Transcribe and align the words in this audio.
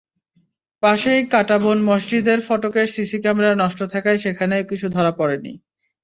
পাশেই 0.83 1.21
কাঁটাবন 1.27 1.77
মসজিদের 1.89 2.39
ফটকের 2.47 2.87
সিসি 2.87 3.17
ক্যামেরা 3.21 3.51
নষ্ট 3.55 3.79
থাকায় 3.93 4.19
সেখানেও 4.23 4.69
কিছু 4.71 4.87
ধরা 4.89 5.11
পড়েনি। 5.11 5.53